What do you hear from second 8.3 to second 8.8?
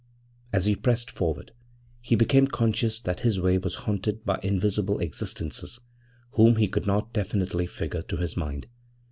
mind.